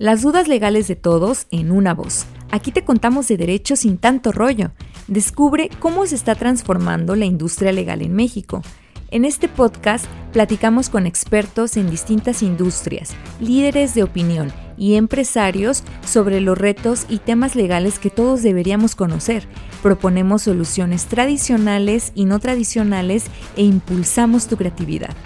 [0.00, 2.26] Las dudas legales de todos en una voz.
[2.52, 4.70] Aquí te contamos de derechos sin tanto rollo.
[5.08, 8.62] Descubre cómo se está transformando la industria legal en México.
[9.10, 16.40] En este podcast platicamos con expertos en distintas industrias, líderes de opinión y empresarios sobre
[16.40, 19.48] los retos y temas legales que todos deberíamos conocer.
[19.82, 23.24] Proponemos soluciones tradicionales y no tradicionales
[23.56, 25.16] e impulsamos tu creatividad.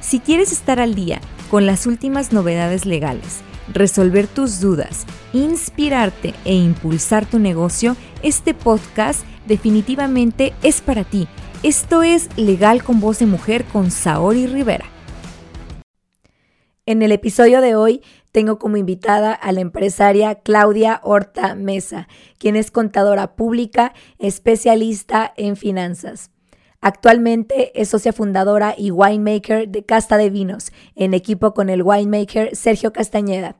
[0.00, 6.54] Si quieres estar al día con las últimas novedades legales, resolver tus dudas, inspirarte e
[6.54, 11.28] impulsar tu negocio, este podcast definitivamente es para ti.
[11.62, 14.86] Esto es Legal con Voz de Mujer con Saori Rivera.
[16.84, 22.06] En el episodio de hoy tengo como invitada a la empresaria Claudia Horta Mesa,
[22.38, 26.30] quien es contadora pública, especialista en finanzas.
[26.86, 32.54] Actualmente es socia fundadora y winemaker de Casta de Vinos, en equipo con el winemaker
[32.54, 33.56] Sergio Castañeda.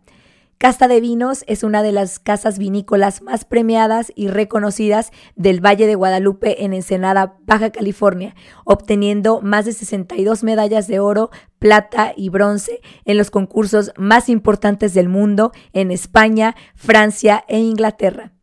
[0.58, 5.88] Casta de Vinos es una de las casas vinícolas más premiadas y reconocidas del Valle
[5.88, 12.28] de Guadalupe en Ensenada, Baja California, obteniendo más de 62 medallas de oro, plata y
[12.28, 18.35] bronce en los concursos más importantes del mundo en España, Francia e Inglaterra.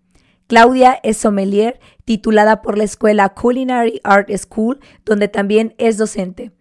[0.53, 6.51] Claudia es sommelier titulada por la escuela Culinary Art School, donde también es docente.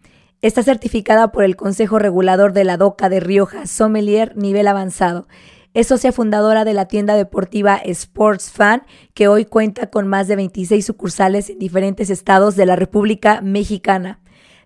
[0.40, 5.28] Está certificada por el Consejo Regulador de la DOCA de Rioja, sommelier nivel avanzado.
[5.74, 10.36] Es socia fundadora de la tienda deportiva Sports Fan, que hoy cuenta con más de
[10.36, 14.20] 26 sucursales en diferentes estados de la República Mexicana.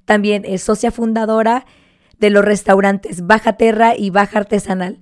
[0.05, 1.67] También es socia fundadora
[2.21, 5.01] de los restaurantes Baja Terra y Baja Artesanal.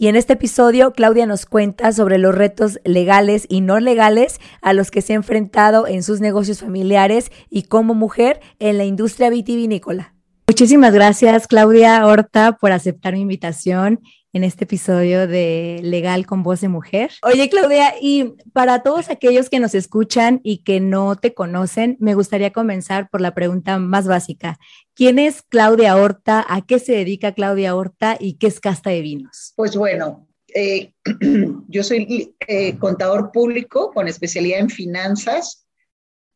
[0.00, 4.72] Y en este episodio, Claudia nos cuenta sobre los retos legales y no legales a
[4.72, 9.28] los que se ha enfrentado en sus negocios familiares y como mujer en la industria
[9.28, 10.14] vitivinícola.
[10.48, 14.00] Muchísimas gracias, Claudia Horta, por aceptar mi invitación
[14.32, 17.10] en este episodio de Legal con Voz de Mujer.
[17.22, 22.14] Oye, Claudia, y para todos aquellos que nos escuchan y que no te conocen, me
[22.14, 24.58] gustaría comenzar por la pregunta más básica.
[24.94, 26.44] ¿Quién es Claudia Horta?
[26.48, 28.16] ¿A qué se dedica Claudia Horta?
[28.20, 29.52] ¿Y qué es Casta de Vinos?
[29.56, 30.92] Pues bueno, eh,
[31.68, 35.66] yo soy eh, contador público con especialidad en finanzas.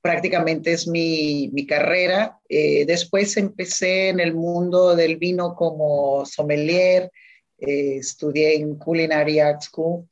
[0.00, 2.38] Prácticamente es mi, mi carrera.
[2.48, 7.10] Eh, después empecé en el mundo del vino como sommelier,
[7.66, 10.06] eh, estudié en Culinary Art School.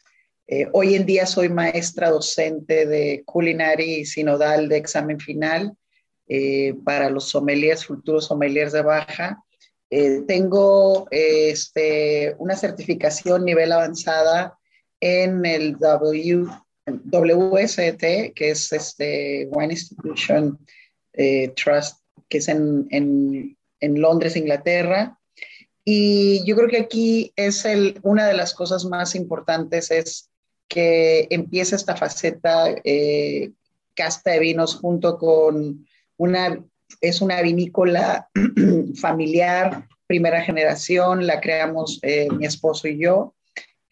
[0.46, 5.76] Eh, hoy en día soy maestra docente de Culinary Sinodal de examen final
[6.28, 9.42] eh, para los sommeliers, futuros sommeliers de baja.
[10.26, 14.58] tengo este, una certificación nivel avanzada
[15.00, 16.46] en el w,
[16.86, 20.58] WST, que es este Wine Institution
[21.54, 21.98] Trust,
[22.28, 25.18] que es en, en Londres, Inglaterra.
[25.84, 30.30] Y yo creo que aquí es el, una de las cosas más importantes es
[30.68, 33.50] que empieza esta faceta eh,
[33.94, 36.64] casta de vinos junto con una,
[37.00, 38.28] es una vinícola
[39.00, 43.34] familiar, primera generación, la creamos eh, mi esposo y yo.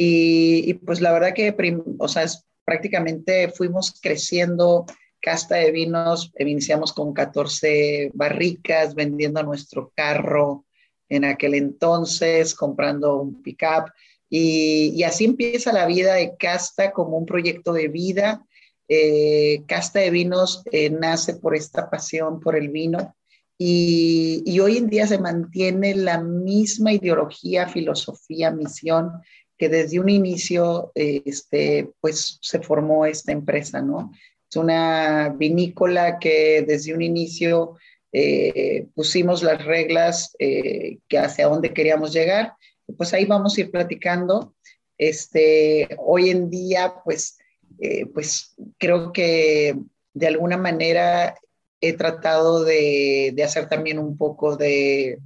[0.03, 1.55] Y, pues la verdad que,
[1.99, 4.87] o sea, es, prácticamente fuimos creciendo
[5.21, 10.65] casta de vinos, iniciamos con 14 barricas, vendiendo nuestro carro,
[11.11, 13.91] en aquel entonces, comprando un pickup.
[14.31, 18.47] Y, y así empieza la vida de Casta como un proyecto de vida.
[18.89, 23.15] Eh, Casta de Vinos eh, nace por esta pasión por el vino
[23.63, 29.13] y, y, hoy en día se mantiene la misma ideología, filosofía, misión
[29.59, 34.13] que desde un inicio este, pues, se formó esta empresa, ¿no?
[34.49, 37.77] Es una vinícola que desde un inicio
[38.13, 42.55] eh, pusimos las reglas eh, que hacia dónde queríamos llegar.
[42.97, 44.55] Pues ahí vamos a ir platicando.
[44.99, 47.39] Este, hoy en día, pues,
[47.79, 49.77] eh, pues creo que
[50.13, 51.37] de alguna manera
[51.81, 55.19] he tratado de, de hacer también un poco de,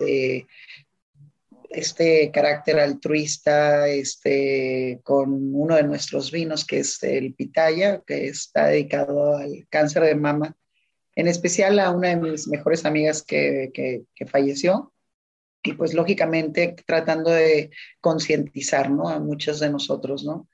[0.00, 0.46] de,
[1.68, 8.66] este carácter altruista este, con uno de nuestros vinos, que es el Pitaya, que está
[8.66, 10.56] dedicado al cáncer de mama
[11.16, 14.92] en especial a una de mis mejores amigas que, que, falleció
[15.62, 17.70] y pues lógicamente tratando de
[18.00, 19.08] concientizar, ¿no?
[19.08, 20.48] A muchos de nosotros, ¿no?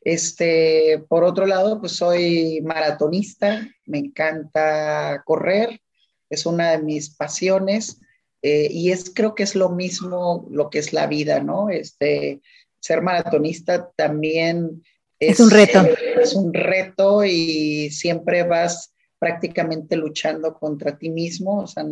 [0.00, 5.80] Este, por otro lado, pues soy maratonista, me encanta correr,
[6.28, 8.00] es una de mis pasiones
[8.42, 11.70] eh, y es, creo que es lo mismo lo que es la vida, ¿no?
[11.70, 12.40] Este,
[12.80, 14.82] ser maratonista también
[15.18, 15.86] es, es un reto.
[16.20, 18.91] es un reto y siempre vas
[19.22, 21.84] prácticamente luchando contra ti mismo, o sea,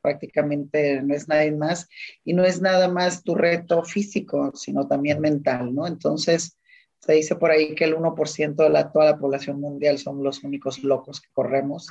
[0.00, 1.86] prácticamente no es nadie más
[2.24, 5.86] y no es nada más tu reto físico, sino también mental, ¿no?
[5.86, 6.56] Entonces,
[6.98, 10.42] se dice por ahí que el 1% de la, toda la población mundial son los
[10.44, 11.88] únicos locos que corremos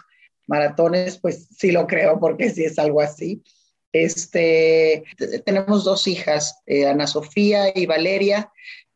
[0.47, 3.43] maratones, pues sí lo creo porque sí es algo así.
[3.91, 5.03] Este,
[5.45, 8.51] tenemos dos hijas, eh, Ana Sofía y Valeria.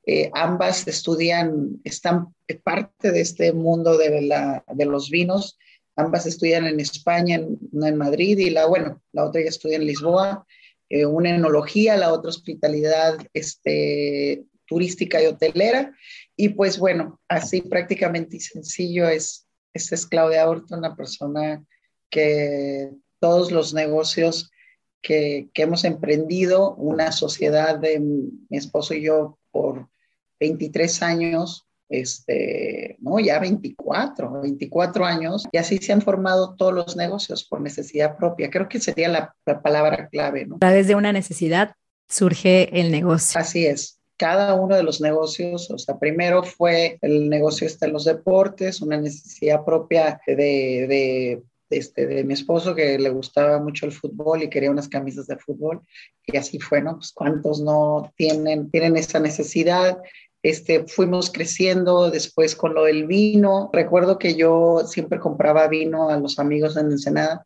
[0.07, 2.33] Eh, ambas estudian, están
[2.63, 5.59] parte de este mundo de, la, de los vinos
[5.95, 7.41] Ambas estudian en España,
[7.71, 10.45] una en Madrid y la, bueno, la otra ya estudia en Lisboa,
[10.89, 15.95] eh, una enología, la otra hospitalidad este, turística y hotelera.
[16.35, 21.63] Y pues bueno, así prácticamente y sencillo es, esta es Claudia Horta, una persona
[22.09, 24.51] que todos los negocios
[25.01, 29.89] que hemos emprendido, una sociedad de mi esposo y yo por
[30.39, 36.95] 23 años, este, no, ya 24, 24 años, y así se han formado todos los
[36.95, 38.49] negocios por necesidad propia.
[38.49, 40.55] Creo que sería la, palabra clave, ¿no?
[40.55, 41.75] A través de una necesidad
[42.07, 43.39] surge el negocio.
[43.39, 43.99] Así es.
[44.17, 48.81] Cada uno de los negocios, o sea, primero fue el negocio este en los deportes,
[48.81, 50.33] una necesidad propia de,
[50.87, 55.27] de este, de mi esposo que le gustaba mucho el fútbol y quería unas camisas
[55.27, 55.81] de fútbol
[56.25, 56.97] y así fue, ¿no?
[56.97, 59.97] Pues cuántos no tienen, tienen esa necesidad
[60.43, 63.69] este, fuimos creciendo después con lo del vino.
[63.71, 67.45] Recuerdo que yo siempre compraba vino a los amigos en Ensenada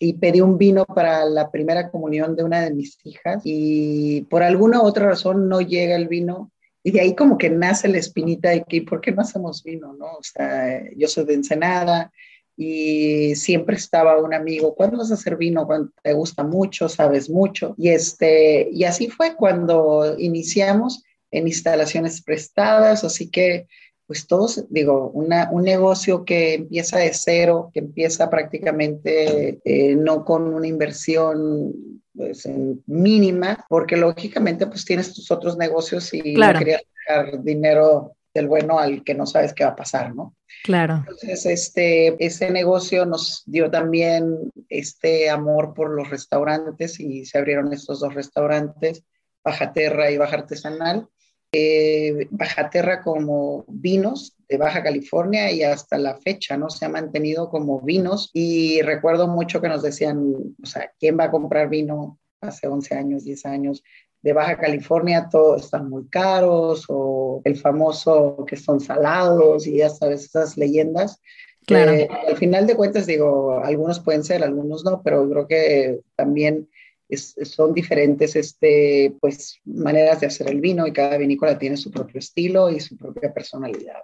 [0.00, 4.42] y pedí un vino para la primera comunión de una de mis hijas y por
[4.42, 6.50] alguna otra razón no llega el vino
[6.82, 9.94] y de ahí como que nace la espinita de que ¿por qué no hacemos vino?
[9.94, 10.06] ¿no?
[10.06, 12.12] O sea, yo soy de Ensenada
[12.56, 15.66] y siempre estaba un amigo, ¿cuándo vas a hacer vino?
[15.66, 17.74] Cuando te gusta mucho, sabes mucho.
[17.78, 21.02] Y, este, y así fue cuando iniciamos
[21.36, 23.66] en instalaciones prestadas, así que
[24.06, 30.24] pues todos, digo, una, un negocio que empieza de cero, que empieza prácticamente eh, no
[30.24, 32.46] con una inversión pues,
[32.86, 38.78] mínima, porque lógicamente pues tienes tus otros negocios y no querías sacar dinero del bueno
[38.78, 40.34] al que no sabes qué va a pasar, ¿no?
[40.64, 40.96] Claro.
[40.96, 47.72] Entonces, este, ese negocio nos dio también este amor por los restaurantes y se abrieron
[47.72, 49.04] estos dos restaurantes,
[49.44, 51.08] Bajaterra y Baja Artesanal,
[51.56, 56.68] eh, Bajaterra como vinos de Baja California y hasta la fecha, ¿no?
[56.68, 61.24] Se ha mantenido como vinos y recuerdo mucho que nos decían, o sea, ¿quién va
[61.24, 63.84] a comprar vino hace 11 años, 10 años?
[64.20, 69.90] De Baja California todos están muy caros o el famoso que son salados y ya
[69.90, 71.20] sabes, esas leyendas.
[71.66, 71.92] Claro.
[71.92, 76.68] Eh, al final de cuentas, digo, algunos pueden ser, algunos no, pero creo que también
[77.10, 82.18] son diferentes este, pues, maneras de hacer el vino y cada vinícola tiene su propio
[82.18, 84.02] estilo y su propia personalidad.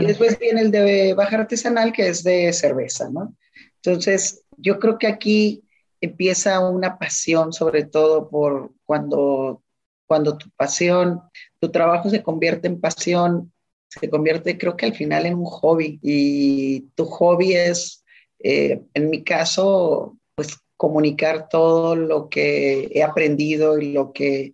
[0.00, 3.08] Y después viene el de baja artesanal, que es de cerveza.
[3.10, 3.34] ¿no?
[3.76, 5.64] Entonces, yo creo que aquí
[6.00, 9.62] empieza una pasión, sobre todo por cuando,
[10.06, 11.20] cuando tu pasión,
[11.60, 13.52] tu trabajo se convierte en pasión,
[13.88, 15.98] se convierte, creo que al final, en un hobby.
[16.02, 18.04] Y tu hobby es,
[18.40, 24.52] eh, en mi caso, pues comunicar todo lo que he aprendido y lo que,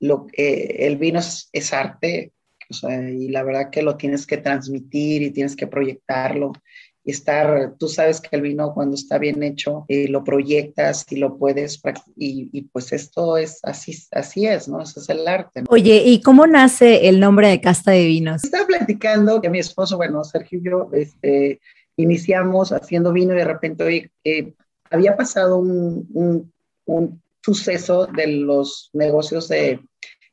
[0.00, 2.32] lo, el vino es, arte,
[2.68, 6.50] y la verdad que lo tienes que transmitir y tienes que proyectarlo
[7.04, 11.16] y estar, tú sabes que el vino cuando está bien hecho, eh, lo proyectas y
[11.18, 11.80] lo puedes,
[12.16, 14.82] y, y, pues esto es así, así es, ¿no?
[14.82, 15.62] Eso es el arte.
[15.68, 18.42] Oye, ¿y cómo nace el nombre de Casta de Vinos?
[18.42, 21.60] Estaba platicando que mi esposo, bueno, Sergio y yo, este,
[21.96, 24.54] iniciamos haciendo vino y de repente, eh,
[24.90, 26.52] había pasado un,
[27.42, 29.80] suceso de los negocios de,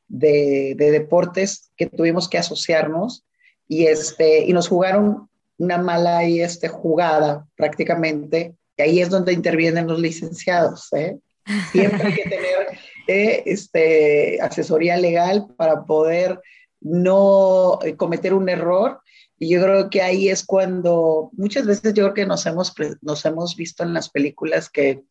[0.08, 3.24] deportes que tuvimos que asociarnos
[3.68, 9.32] y, este, y nos jugaron una mala y este, jugada prácticamente, y ahí es donde
[9.32, 10.92] intervienen los licenciados.
[10.92, 11.18] ¿eh?
[11.72, 12.66] Siempre hay que tener
[13.08, 16.40] eh, este, asesoría legal para poder
[16.80, 19.00] no eh, cometer un error
[19.38, 23.24] y yo creo que ahí es cuando muchas veces yo creo que nos hemos, nos
[23.24, 25.02] hemos visto en las películas que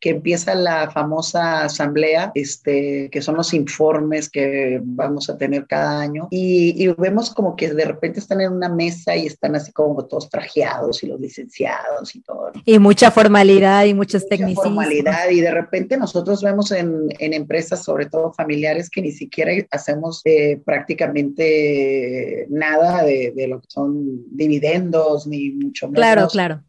[0.00, 6.00] que empieza la famosa asamblea, este, que son los informes que vamos a tener cada
[6.00, 10.04] año, y, vemos como que de repente están en una mesa y están así como
[10.06, 12.50] todos trajeados y los licenciados y todo.
[12.64, 14.64] Y mucha formalidad y muchos técnicos.
[14.64, 19.52] formalidad y de repente nosotros vemos en, en, empresas, sobre todo familiares, que ni siquiera
[19.70, 25.98] hacemos eh, prácticamente nada de, de, lo que son dividendos, ni mucho menos.
[25.98, 26.62] Claro, claro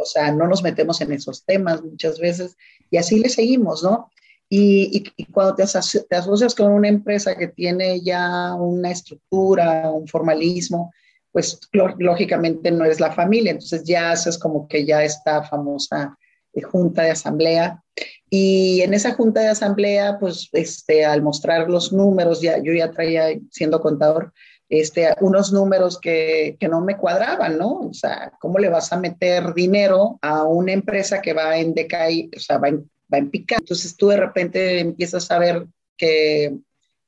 [0.00, 2.56] o sea, no nos metemos en esos temas muchas veces
[2.90, 4.10] y así le seguimos, ¿no?
[4.50, 10.90] Y, cuando te, asocias con una empresa que tiene ya una estructura, un formalismo,
[11.32, 11.60] pues
[11.98, 16.16] lógicamente no es la familia, entonces ya haces como que ya está famosa
[16.54, 17.82] eh, junta de asamblea.
[18.30, 22.90] Y en esa junta de asamblea, pues este, al mostrar los números, ya, yo ya
[22.90, 24.32] traía, siendo contador,
[24.68, 27.80] este, unos números que, que, no me cuadraban, ¿no?
[27.80, 32.30] O sea, ¿cómo le vas a meter dinero a una empresa que va en decaí,
[32.36, 33.60] o sea, va en, va en picar?
[33.60, 36.54] Entonces tú de repente empiezas a ver que,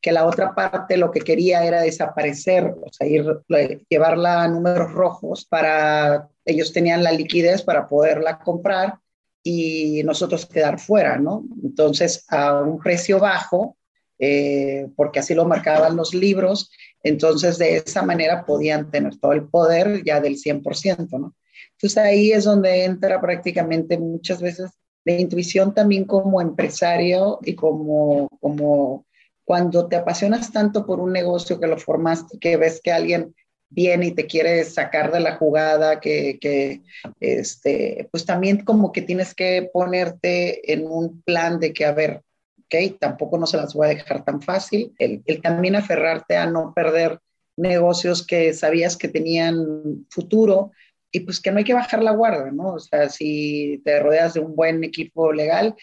[0.01, 3.43] que la otra parte lo que quería era desaparecer, o sea, ir,
[3.89, 8.99] llevarla a números rojos para, ellos tenían la liquidez para poderla comprar
[9.43, 11.45] y nosotros quedar fuera, ¿no?
[11.63, 13.77] Entonces, a un precio bajo,
[14.21, 16.71] eh, porque así lo marcaban los libros,
[17.03, 21.35] entonces de esa manera podían tener todo el poder ya del 100%, ¿no?
[21.73, 24.71] Entonces ahí es donde entra prácticamente muchas veces
[25.05, 29.07] la intuición también como empresario y como, como
[29.45, 33.35] cuando te apasionas tanto por un negocio que lo formaste, que ves que alguien
[33.71, 36.83] viene y te quiere sacar de la jugada, que, que,
[37.21, 42.23] este, pues también como que tienes que ponerte en un plan de que, a ver,
[42.71, 46.47] ok, tampoco no se las voy a dejar tan fácil, el, el también aferrarte a
[46.47, 47.19] no perder
[47.57, 50.71] negocios que sabías que tenían futuro
[51.13, 52.75] y pues que no hay que bajar la guardia, ¿no?
[52.75, 55.75] O sea, si te rodeas de un buen equipo legal,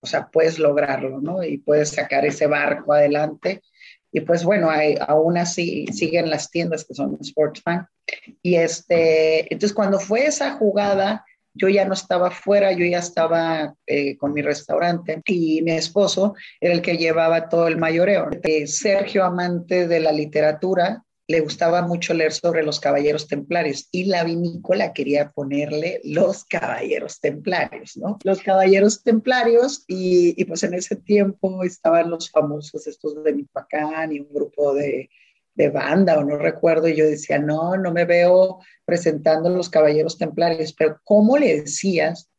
[0.00, 1.42] o sea, puedes lograrlo, ¿no?
[1.42, 3.62] Y puedes sacar ese barco adelante
[4.12, 7.86] y pues bueno, hay, aún así siguen las tiendas que son Sportsman.
[8.40, 11.26] Y este, entonces cuando fue esa jugada,
[11.56, 16.34] yo ya no estaba fuera, yo ya estaba eh, con mi restaurante y mi esposo
[16.60, 18.28] era el que llevaba todo el mayoreo.
[18.42, 24.04] Eh, Sergio, amante de la literatura, le gustaba mucho leer sobre los caballeros templarios y
[24.04, 28.18] la vinícola quería ponerle los caballeros templarios, ¿no?
[28.22, 34.20] Los caballeros templarios y, pues en ese tiempo estaban los famosos estos de Michoacán y
[34.20, 35.10] un grupo de,
[35.56, 40.18] de banda o no recuerdo y yo decía, no, no me veo presentando los caballeros
[40.18, 42.30] templarios, pero ¿cómo le decías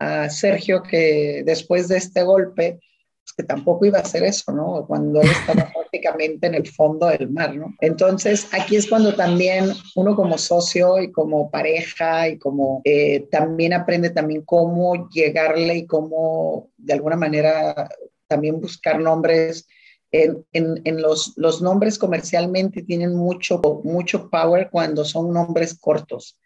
[0.00, 2.80] a Sergio que después de este golpe
[3.22, 4.84] pues, que tampoco iba a ser eso, ¿no?
[4.86, 7.74] Cuando él estaba prácticamente en el fondo del mar, ¿no?
[7.80, 13.74] Entonces, aquí es cuando también uno como socio y como pareja y como eh, también
[13.74, 17.88] aprende también cómo llegarle y cómo de alguna manera
[18.26, 19.68] también buscar nombres.
[20.12, 26.38] En, en, en los, los, nombres comercialmente tienen mucho, mucho power cuando son nombres cortos.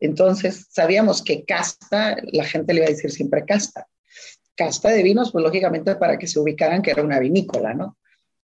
[0.00, 3.86] Entonces, sabíamos que casta, la gente le iba a decir siempre casta
[4.54, 7.96] casta de vinos, pues lógicamente para que se ubicaran que era una vinícola, ¿no?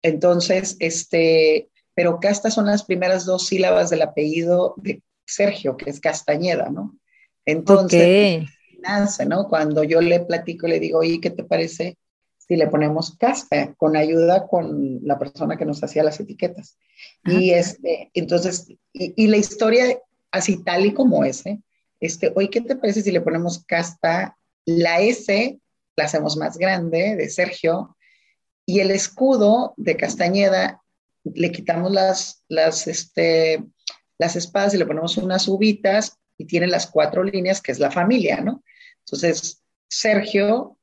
[0.03, 6.01] Entonces, este, pero casta son las primeras dos sílabas del apellido de Sergio, que es
[6.01, 6.97] Castañeda, ¿no?
[7.45, 8.45] Entonces,
[8.81, 9.49] nace, ¿no?
[9.49, 11.99] Cuando yo le platico, le digo, oye, ¿qué te parece
[12.49, 16.79] si le ponemos casta con ayuda con la persona que nos hacía las etiquetas?
[17.25, 19.99] Y este, entonces, y, la historia
[20.33, 21.61] así tal y como es, ¿eh?
[22.01, 24.37] Este, oye, ¿qué te parece si le ponemos casta?
[24.65, 25.59] La S
[25.97, 27.97] la hacemos más grande, de Sergio,
[28.65, 30.81] y el escudo de Castañeda,
[31.25, 33.65] le quitamos las, las, este,
[34.17, 37.91] las espadas y le ponemos unas uvitas y tiene las cuatro líneas, que es la
[37.91, 38.63] familia, ¿no?
[39.05, 40.78] Entonces, Sergio,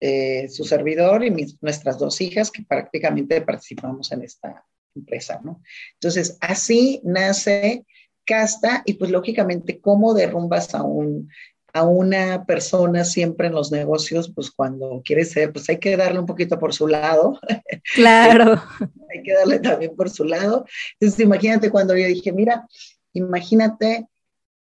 [0.00, 5.62] eh, su servidor y nuestras dos hijas, que prácticamente participamos en esta empresa, ¿no?
[5.94, 7.84] Entonces, así nace
[8.24, 11.28] Casta y pues lógicamente cómo derrumbas a un
[11.76, 16.18] a una persona siempre en los negocios, pues cuando quiere ser, pues hay que darle
[16.18, 17.38] un poquito por su lado.
[17.94, 18.60] Claro.
[19.10, 20.64] hay que darle también por su lado.
[20.98, 22.66] Entonces, imagínate cuando yo dije, mira,
[23.12, 24.08] imagínate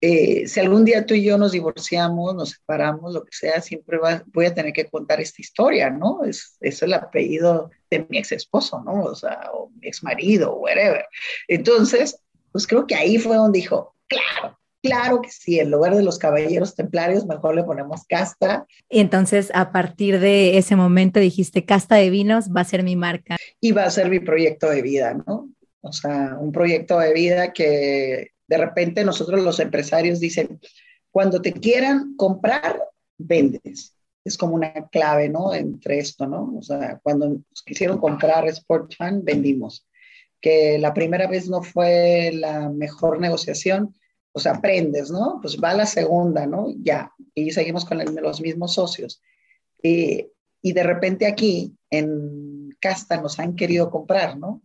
[0.01, 3.99] eh, si algún día tú y yo nos divorciamos, nos separamos, lo que sea, siempre
[4.33, 6.23] voy a tener que contar esta historia, ¿no?
[6.23, 9.03] Es, es el apellido de mi ex esposo, ¿no?
[9.03, 11.05] O sea, o mi ex marido, whatever.
[11.47, 12.17] Entonces,
[12.51, 16.17] pues creo que ahí fue donde dijo, claro, Claro que sí, en lugar de los
[16.17, 18.65] caballeros templarios, mejor le ponemos casta.
[18.89, 22.95] Y entonces, a partir de ese momento dijiste, casta de vinos va a ser mi
[22.95, 23.37] marca.
[23.59, 25.49] Y va a ser mi proyecto de vida, ¿no?
[25.81, 30.59] O sea, un proyecto de vida que de repente nosotros los empresarios dicen,
[31.09, 32.83] cuando te quieran comprar,
[33.17, 33.95] vendes.
[34.25, 35.53] Es como una clave, ¿no?
[35.53, 36.53] Entre esto, ¿no?
[36.57, 39.87] O sea, cuando nos quisieron comprar Sportfan, vendimos.
[40.41, 43.95] Que la primera vez no fue la mejor negociación,
[44.35, 45.39] sea, aprendes, ¿no?
[45.41, 46.67] Pues va la segunda, ¿no?
[46.83, 49.21] Ya, y seguimos con los mismos socios.
[49.81, 54.61] y de repente aquí, en Casta, nos han querido comprar, ¿no?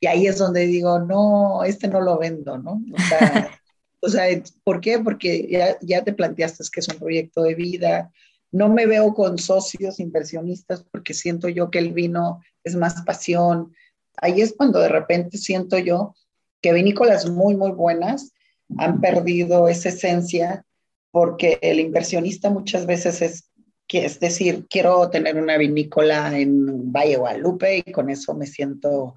[0.00, 2.82] Y ahí es donde digo, no, este no lo vendo, ¿no?
[2.92, 3.50] O sea,
[4.00, 4.98] o sea ¿por qué?
[4.98, 8.10] Porque ya, ya te planteaste que es un proyecto de vida.
[8.50, 13.74] No me veo con socios inversionistas porque siento yo que el vino es más pasión.
[14.16, 16.14] Ahí es cuando de repente siento yo
[16.60, 18.32] que vinícolas muy, muy buenas
[18.78, 20.64] han perdido esa esencia
[21.10, 23.50] porque el inversionista muchas veces es,
[23.88, 29.16] es decir, quiero tener una vinícola en Valle Guadalupe y con eso me siento,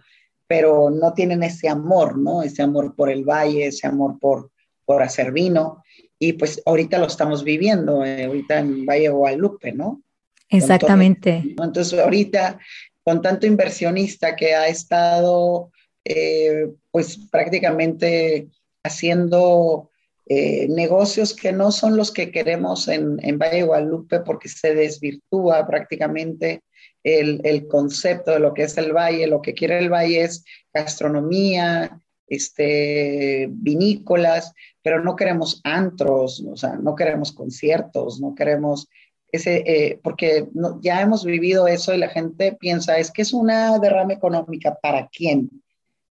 [0.53, 2.43] pero no tienen ese amor, ¿no?
[2.43, 4.51] Ese amor por el valle, ese amor por,
[4.85, 5.83] por hacer vino.
[6.19, 10.03] Y pues ahorita lo estamos viviendo, eh, ahorita en Valle Guadalupe, ¿no?
[10.47, 11.41] Exactamente.
[11.57, 12.59] Entonces, ahorita,
[13.03, 15.71] con tanto inversionista que ha estado,
[16.05, 18.49] eh, pues prácticamente
[18.83, 19.89] haciendo
[20.27, 25.65] eh, negocios que no son los que queremos en, en Valle Guadalupe porque se desvirtúa
[25.65, 26.61] prácticamente
[27.03, 29.27] el, el, concepto de lo que es el valle.
[29.27, 36.75] Lo que quiere el valle es gastronomía, este, vinícolas, pero no queremos antros, o sea,
[36.75, 38.87] no queremos conciertos, no queremos
[39.33, 40.47] ese, eh, porque
[40.81, 45.07] ya hemos vivido eso y la gente piensa, es que es una derrama económica, ¿para
[45.07, 45.49] quién?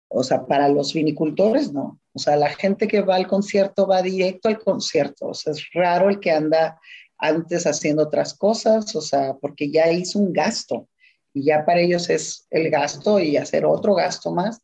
[0.09, 1.99] O sea, para los vinicultores, no.
[2.13, 5.27] O sea, la gente que va al concierto va directo al concierto.
[5.27, 6.79] O sea, es raro el que anda
[7.23, 10.89] antes haciendo otras cosas, o sea, porque ya hizo un gasto
[11.33, 14.59] y ya para ellos es el gasto y hacer otro gasto más,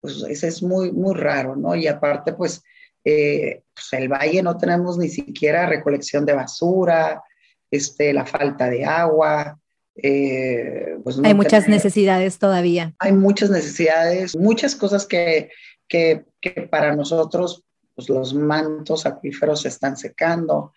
[0.00, 1.76] pues ese es muy, muy raro, ¿no?
[1.76, 2.62] Y aparte, pues,
[3.04, 7.22] eh, pues el valle no tenemos ni siquiera recolección de basura,
[7.70, 9.60] este, la falta de agua,
[9.94, 12.92] eh, pues hay muchas necesidades todavía.
[12.98, 15.50] Hay muchas necesidades, muchas cosas que,
[15.86, 17.62] que, que para nosotros
[17.94, 20.72] pues los mantos acuíferos se están secando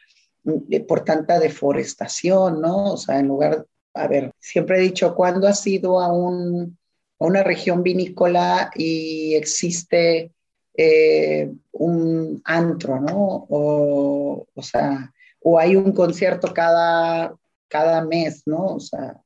[0.88, 2.94] por tanta deforestación, ¿no?
[2.94, 6.78] O sea, en lugar, a ver, siempre he dicho, ¿cuándo has ido a, un,
[7.20, 10.32] a una región vinícola y existe
[10.76, 13.46] eh, un antro, ¿no?
[13.50, 17.36] O, o sea, o hay un concierto cada
[17.74, 18.76] cada mes, ¿no?
[18.76, 19.20] O sea,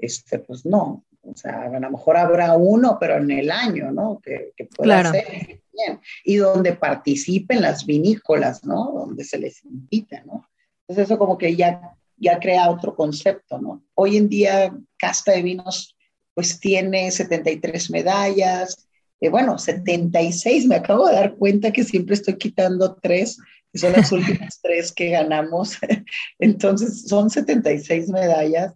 [0.00, 4.20] este, pues no, o sea, a lo mejor habrá uno, pero en el año, ¿no?
[4.20, 6.00] Que, que pueda ser bien.
[6.24, 8.90] Y donde participen las vinícolas, ¿no?
[8.92, 10.48] Donde se les invita, ¿no?
[10.86, 13.82] Entonces eso como que ya, ya crea otro concepto, ¿no?
[13.94, 15.96] Hoy en día Casta de Vinos
[16.34, 18.88] pues tiene 73 medallas,
[19.20, 23.38] eh, bueno, 76, me acabo de dar cuenta que siempre estoy quitando tres
[23.74, 25.78] son las últimas tres que ganamos.
[26.38, 28.74] Entonces, son 76 medallas.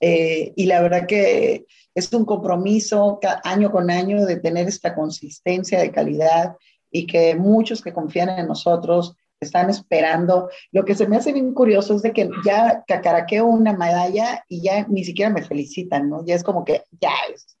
[0.00, 5.78] Eh, y la verdad que es un compromiso año con año de tener esta consistencia
[5.78, 6.56] de calidad
[6.90, 10.48] y que muchos que confían en nosotros están esperando.
[10.72, 14.62] Lo que se me hace bien curioso es de que ya cacaraqueo una medalla y
[14.62, 16.24] ya ni siquiera me felicitan, ¿no?
[16.26, 17.56] Ya es como que ya, es,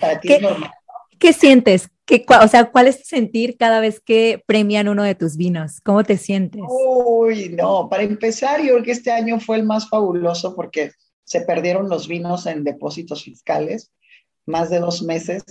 [0.00, 0.70] para ti es normal.
[1.18, 1.88] ¿Qué sientes?
[2.04, 5.80] ¿Qué, o sea, ¿cuál es tu sentir cada vez que premian uno de tus vinos?
[5.80, 6.62] ¿Cómo te sientes?
[6.68, 10.92] Uy, no, para empezar, yo creo que este año fue el más fabuloso porque
[11.24, 13.92] se perdieron los vinos en depósitos fiscales,
[14.46, 15.42] más de dos meses,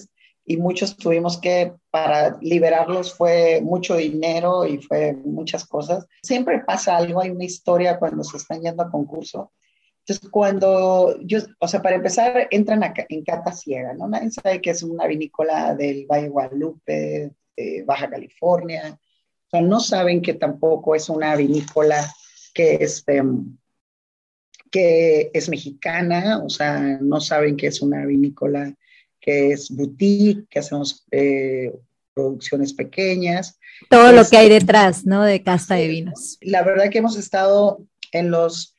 [0.46, 6.06] y muchos tuvimos que, para liberarlos fue mucho dinero y fue muchas cosas.
[6.22, 9.52] Siempre pasa algo, hay una historia cuando se están yendo a concurso
[10.08, 14.08] entonces, cuando yo, o sea, para empezar, entran en cata ciega, ¿no?
[14.08, 19.00] Nadie sabe que es una vinícola del Valle Guadalupe, de Baja California.
[19.48, 22.08] O sea, no saben que tampoco es una vinícola
[22.54, 23.58] que es, em,
[24.70, 28.76] que es mexicana, o sea, no saben que es una vinícola
[29.26, 31.74] que es boutique, que hacemos eh,
[32.14, 33.60] producciones pequeñas.
[33.90, 35.24] Todo lo que hay detrás, ¿no?
[35.24, 36.38] De casta de vinos.
[36.42, 38.76] La verdad que hemos estado en los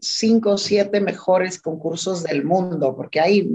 [0.00, 3.48] cinco o siete mejores concursos del mundo, porque hay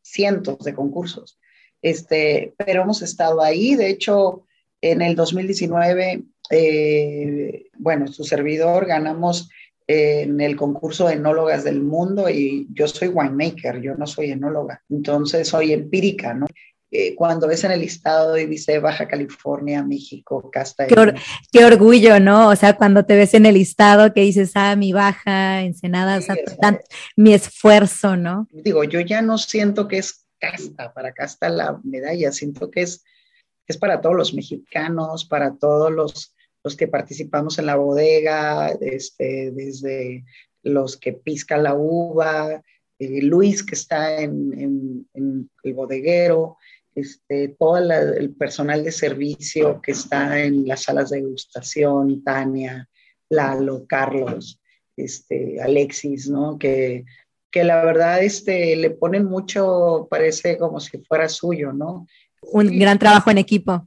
[0.00, 1.40] cientos de concursos.
[1.82, 4.46] Este, pero hemos estado ahí, de hecho,
[4.80, 9.50] en el 2019, eh, bueno, su servidor ganamos
[9.86, 14.82] en el concurso de enólogas del mundo y yo soy winemaker, yo no soy enóloga,
[14.88, 16.46] entonces soy empírica, ¿no?
[16.96, 20.86] Eh, cuando ves en el listado y dice Baja California, México, Casta.
[20.86, 20.94] Qué,
[21.50, 22.50] qué, orgullo, ¿no?
[22.50, 26.20] O sea, cuando te ves en el listado que dices, ah, mi Baja, Ensenada, o
[26.20, 26.36] sea,
[27.16, 28.46] mi esfuerzo, ¿no?
[28.52, 33.02] Digo, yo ya no siento que es casta, para casta la medalla, siento que es,
[33.66, 36.33] es para todos los mexicanos, para todos los,
[36.64, 40.24] los que participamos en la bodega, este, desde
[40.62, 42.62] los que piscan la uva,
[42.98, 46.56] eh, Luis que está en, en, el bodeguero,
[46.94, 52.88] este, todo el personal de servicio que está en las salas de degustación, Tania,
[53.28, 54.60] Lalo, Carlos,
[54.96, 56.58] este, Alexis, ¿no?
[56.58, 57.04] Que,
[57.50, 62.06] que la verdad este, le ponen mucho, parece como si fuera suyo, ¿no?
[62.40, 63.86] Un gran trabajo en equipo.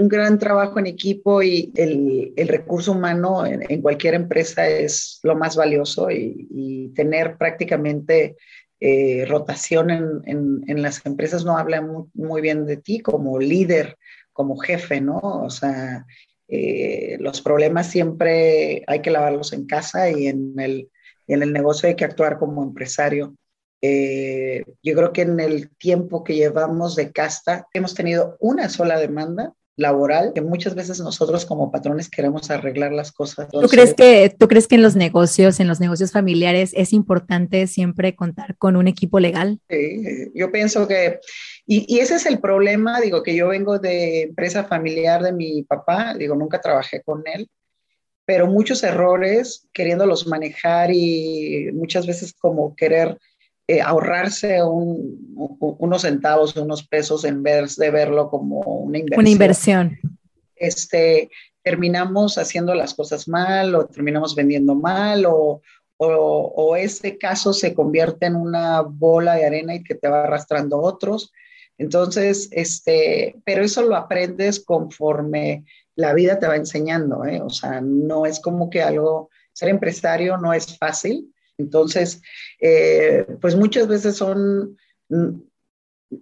[0.00, 5.20] Un gran trabajo en equipo y el, el recurso humano en, en, cualquier empresa es
[5.22, 8.36] lo más valioso y, y tener prácticamente
[8.86, 13.96] eh, rotación en, en, las empresas no habla muy, muy, bien de ti como líder,
[14.32, 15.20] como jefe, ¿no?
[15.20, 16.04] O sea,
[16.48, 20.90] eh, los problemas siempre hay que lavarlos en casa y en el,
[21.28, 23.34] en el negocio hay que actuar como empresario.
[23.80, 28.98] Eh, yo creo que en el tiempo que llevamos de casta hemos tenido una sola
[28.98, 33.48] demanda laboral que muchas veces nosotros como patrones queremos arreglar las cosas.
[33.48, 37.66] ¿Tú crees que tú crees que en los negocios, en los negocios familiares es importante
[37.66, 39.58] siempre contar con un equipo legal?
[39.68, 41.20] Sí, yo pienso que
[41.66, 45.62] y, y, ese es el problema, digo que yo vengo de empresa familiar de mi
[45.62, 47.48] papá, digo nunca trabajé con él,
[48.24, 53.18] pero muchos errores queriéndolos manejar y muchas veces como querer
[53.66, 59.20] eh, ahorrarse unos centavos, unos pesos en vez de verlo como una inversión.
[59.20, 59.98] Una inversión.
[60.56, 61.30] Este,
[61.62, 65.62] terminamos haciendo las cosas mal o terminamos vendiendo mal o,
[65.96, 70.24] o, o, ese caso se convierte en una bola de arena y que te va
[70.24, 71.32] arrastrando otros.
[71.78, 75.64] Entonces, este, pero eso lo aprendes conforme
[75.96, 77.40] la vida te va enseñando, ¿eh?
[77.40, 82.22] O sea, no es como que algo, ser empresario no es fácil, entonces,
[82.60, 84.76] eh, pues muchas veces son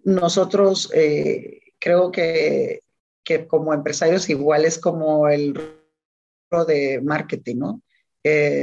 [0.05, 2.83] nosotros, eh, creo que,
[3.25, 5.55] que, como empresarios igual es como el
[6.66, 7.83] de marketing, ¿no?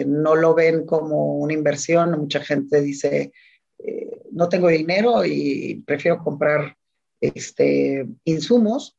[0.05, 3.33] no lo ven como una inversión, mucha gente dice,
[3.79, 6.75] eh, no tengo dinero y prefiero comprar
[7.21, 8.97] este, insumos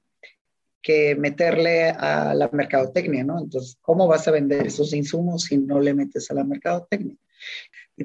[0.82, 3.38] que meterle a la mercadotecnia, ¿no?
[3.38, 7.16] Entonces, ¿cómo vas a vender esos insumos si no le metes a la mercadotecnia?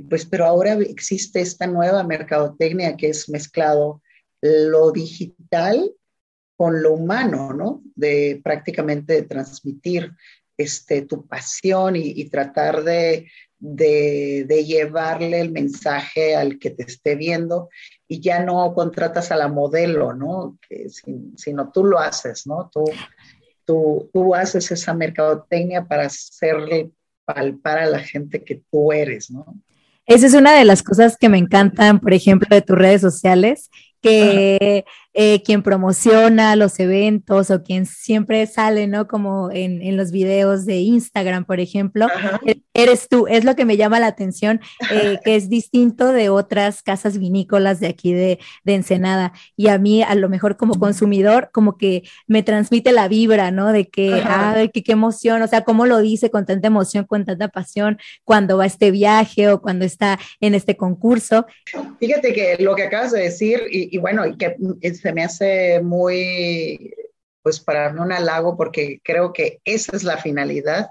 [0.10, 4.02] Pues, pero ahora existe esta nueva mercadotecnia que es mezclado
[4.42, 5.92] lo digital
[6.58, 7.82] con lo humano, ¿no?
[7.96, 10.12] De prácticamente transmitir
[10.58, 17.70] este, tu pasión y, tratar de, de, llevarle el mensaje al que te esté viendo
[18.08, 20.58] y ya no contratas a la modelo, ¿no?
[21.36, 22.70] Sino tú lo haces, ¿no?
[22.72, 22.86] Tú,
[23.66, 26.92] tú, tú haces esa mercadotecnia para hacerle
[27.26, 29.46] palpar a la gente que tú eres, ¿no?
[30.06, 33.72] Esa es una de las cosas que me encantan, por ejemplo, de tus redes sociales,
[34.02, 34.86] que
[35.16, 39.08] eh, quien promociona los eventos o quien siempre sale, ¿no?
[39.08, 42.08] Como en, en los videos de Instagram, por ejemplo,
[42.76, 43.26] eres tú.
[43.28, 44.62] Es lo que me llama la atención,
[44.92, 49.34] eh, que es distinto de otras casas vinícolas de aquí de, de, Ensenada.
[49.56, 53.72] Y a mí, a lo mejor como consumidor, como que me transmite la vibra, ¿no?
[53.72, 57.26] De que, ay, qué, qué emoción, o sea, cómo lo dice con tanta emoción, con
[57.26, 61.46] tanta pasión cuando va a este viaje o cuando está en este concurso.
[62.00, 65.24] Fíjate que lo que acabas de decir, y, y bueno, y que es se me
[65.24, 66.94] hace muy,
[67.42, 70.90] pues para mí un halago porque creo que esa es la finalidad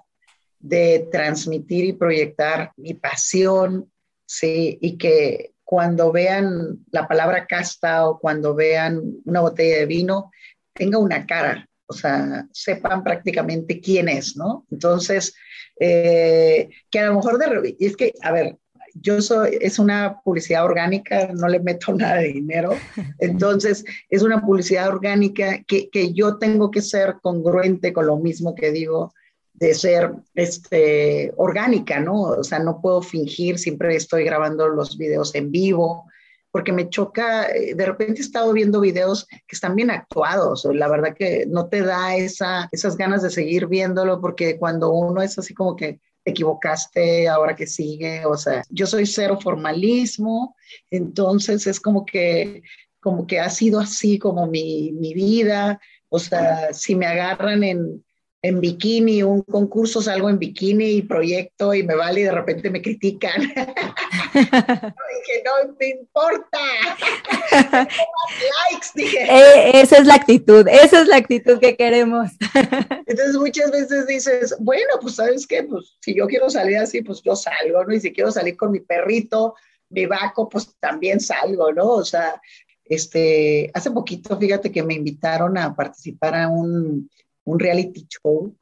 [0.65, 3.93] de transmitir y proyectar mi pasión,
[4.25, 10.31] sí, y que cuando vean la palabra casta o cuando vean una botella de vino,
[10.73, 14.67] tenga una cara, o sea, sepan prácticamente quién es, ¿no?
[14.71, 15.35] Entonces,
[15.79, 18.57] eh, que a lo mejor de, es que, a ver,
[18.95, 22.75] yo soy, es una publicidad orgánica, no le meto nada de dinero,
[23.19, 28.55] entonces es una publicidad orgánica que, que, yo tengo que ser congruente con lo mismo
[28.55, 29.13] que digo
[29.55, 32.23] de ser este, orgánica, ¿no?
[32.23, 36.07] O sea, no puedo fingir, siempre estoy grabando los videos en vivo,
[36.51, 40.89] porque me choca, eh, de repente he estado viendo videos que están bien actuados, la
[40.89, 45.39] verdad que no te da esa, esas ganas de seguir viéndolo, porque cuando uno es
[45.39, 50.57] así como que te equivocaste, ahora que sigue, o sea, yo soy cero formalismo,
[50.91, 52.63] entonces es como que,
[53.01, 58.04] como que ha sido así como mi, mi vida, o sea, si me agarran en,
[58.45, 62.69] en bikini, un concurso salgo en bikini y proyecto y me vale y de repente
[62.69, 63.41] me critican.
[64.35, 66.59] dije, no me importa.
[67.51, 69.25] likes, dije.
[69.35, 72.33] Eh, esa es la actitud, esa es la actitud que queremos.
[73.07, 77.23] Entonces muchas veces dices, bueno, pues sabes qué, pues si yo quiero salir así, pues
[77.23, 77.95] yo salgo, ¿no?
[77.95, 79.55] Y si quiero salir con mi perrito,
[79.89, 81.87] mi vaco, pues también salgo, ¿no?
[81.87, 82.39] O sea,
[82.85, 87.09] este, hace poquito, fíjate que me invitaron a participar a un
[87.45, 88.55] un reality show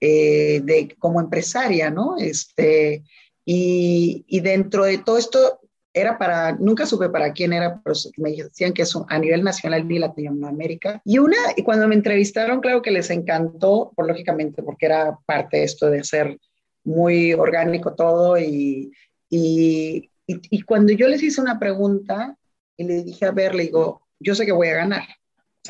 [0.00, 2.16] eh, de, como empresaria, ¿no?
[2.18, 3.02] Este,
[3.44, 5.60] y, y, dentro de todo esto
[5.92, 9.90] era para, nunca supe para quién era, pero me decían que es a nivel nacional
[9.90, 11.00] y Latinoamérica.
[11.04, 15.58] Y una, y cuando me entrevistaron, claro que les encantó, por lógicamente, porque era parte
[15.58, 16.38] de esto de hacer
[16.84, 18.92] muy orgánico todo y,
[19.28, 22.36] y, y, cuando yo les hice una pregunta
[22.76, 25.04] y le dije, a ver, le digo, yo sé que voy a ganar,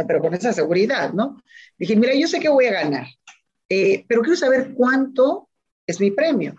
[0.07, 1.43] pero con esa seguridad, ¿no?
[1.79, 3.07] Dije, mira, yo sé que voy a ganar,
[3.69, 5.49] eh, pero quiero saber cuánto
[5.87, 6.55] es mi premio.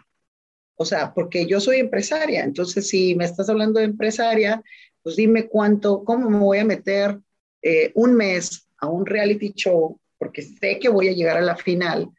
[0.75, 4.63] O sea, porque yo soy empresaria, entonces si me estás hablando de empresaria,
[5.03, 7.19] pues dime cuánto, cómo me voy a meter
[7.61, 11.55] eh, un mes a un reality show, porque sé que voy a llegar a la
[11.55, 12.09] final,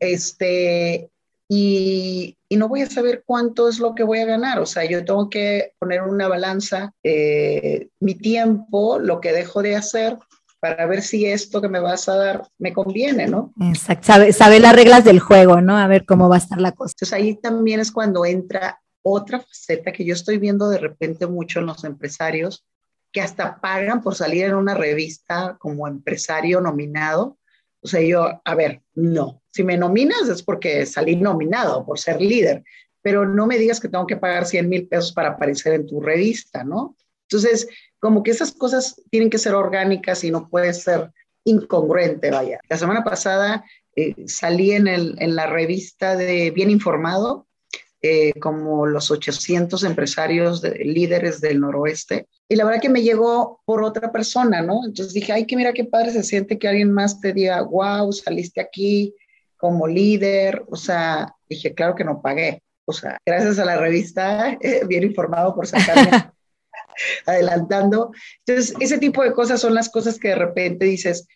[0.00, 1.10] Este,
[1.48, 4.58] y, y, no voy a saber cuánto es lo que voy a ganar.
[4.58, 9.76] O sea, yo tengo que poner una balanza, eh, mi tiempo, lo que dejo de
[9.76, 10.18] hacer
[10.66, 13.52] para ver si esto que me vas a dar me conviene, ¿no?
[13.60, 15.76] Exacto, sabe, sabe las reglas del juego, ¿no?
[15.76, 16.92] A ver cómo va a estar la cosa.
[16.96, 21.60] Entonces ahí también es cuando entra otra faceta que yo estoy viendo de repente mucho
[21.60, 22.66] en los empresarios,
[23.12, 27.38] que hasta pagan por salir en una revista como empresario nominado.
[27.80, 32.20] O sea, yo, a ver, no, si me nominas es porque salí nominado por ser
[32.20, 32.64] líder,
[33.00, 36.00] pero no me digas que tengo que pagar 100 mil pesos para aparecer en tu
[36.00, 36.96] revista, ¿no?
[37.28, 37.68] Entonces,
[38.06, 41.10] como que esas cosas tienen que ser orgánicas y no puede ser
[41.42, 42.60] incongruente, vaya.
[42.68, 43.64] La semana pasada
[43.96, 47.48] eh, salí en, el, en, la revista de Bien Informado,
[48.00, 53.82] eh, como los 800 empresarios líderes del noroeste, y la verdad que me llegó por
[53.82, 54.84] otra persona, ¿no?
[54.86, 58.12] Entonces dije, ay, que mira qué padre se siente que alguien más te diga, wow,
[58.12, 59.16] saliste aquí,
[59.56, 64.52] como líder, o sea, dije, claro que no pagué, o sea, gracias a la revista,
[64.60, 66.30] eh, bien informado por sacarme
[67.26, 68.12] adelantando.
[68.44, 71.26] Entonces, ese tipo de cosas son las cosas que de repente dices,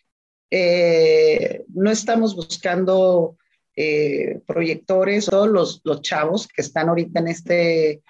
[0.49, 3.37] eh, no estamos buscando
[3.75, 8.01] eh, proyectores o los, los chavos que están ahorita en este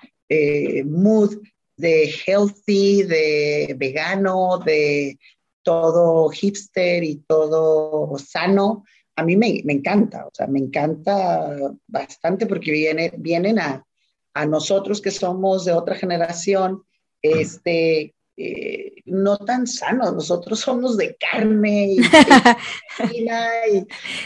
[0.85, 1.41] mood
[1.75, 5.19] de healthy, de vegano, de
[5.61, 8.83] todo hipster y todo sano,
[9.15, 11.55] a mí me, encanta, o sea, me encanta
[11.87, 13.85] bastante porque viene, vienen a,
[14.47, 16.83] nosotros que somos de otra generación,
[17.21, 21.95] este, eh, no tan sanos, nosotros somos de carne
[23.13, 23.27] y,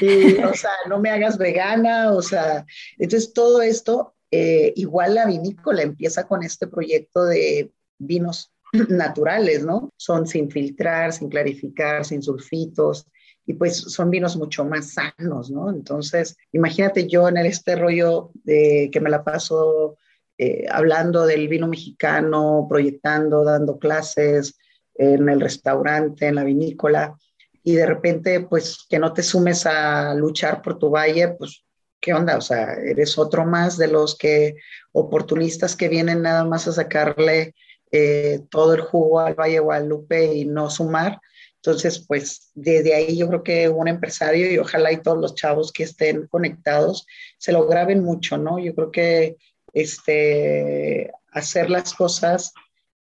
[0.06, 2.66] y, o sea, no me hagas vegana, o sea,
[2.98, 8.54] entonces todo esto, eh, igual la vinícola empieza con este proyecto de vinos
[8.90, 9.92] naturales, ¿no?
[9.98, 13.08] Son sin filtrar, sin clarificar, sin sulfitos,
[13.46, 15.70] y pues son vinos mucho más sanos, ¿no?
[15.70, 19.98] Entonces, imagínate yo en este rollo de que me la paso
[20.38, 24.58] eh, hablando del vino mexicano, proyectando, dando clases
[24.96, 27.16] en el restaurante, en la vinícola,
[27.64, 31.64] y de repente, pues que no te sumes a luchar por tu valle, pues,
[32.00, 32.38] ¿qué onda?
[32.38, 34.56] O sea, eres otro más de los que
[34.92, 37.56] oportunistas que vienen nada más a sacarle
[37.92, 41.20] eh, todo el jugo al Valle Guadalupe y no sumar.
[41.56, 45.72] Entonces, pues desde ahí yo creo que un empresario y ojalá y todos los chavos
[45.72, 47.08] que estén conectados
[47.40, 48.60] se lo graben mucho, ¿no?
[48.60, 49.38] Yo creo que
[49.76, 52.54] este, hacer las cosas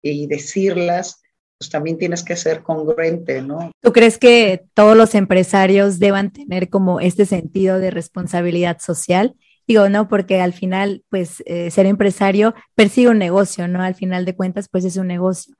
[0.00, 1.22] y decirlas,
[1.58, 3.72] pues también tienes que ser congruente, ¿no?
[3.80, 9.34] ¿Tú crees que todos los empresarios deban tener como este sentido de responsabilidad social?
[9.66, 13.82] Digo, no, porque al final, pues, eh, ser empresario persigue un negocio, ¿no?
[13.82, 15.56] Al final de cuentas, pues es un negocio.